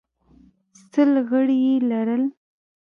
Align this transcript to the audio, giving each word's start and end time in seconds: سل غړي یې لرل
سل 0.91 1.11
غړي 1.29 1.57
یې 1.65 1.75
لرل 1.89 2.23